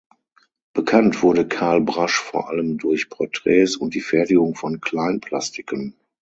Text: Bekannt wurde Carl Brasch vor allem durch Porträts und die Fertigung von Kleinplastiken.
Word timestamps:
Bekannt 0.73 1.21
wurde 1.21 1.47
Carl 1.47 1.81
Brasch 1.81 2.17
vor 2.19 2.49
allem 2.49 2.79
durch 2.79 3.07
Porträts 3.11 3.75
und 3.75 3.93
die 3.93 4.01
Fertigung 4.01 4.55
von 4.55 4.81
Kleinplastiken. 4.81 5.93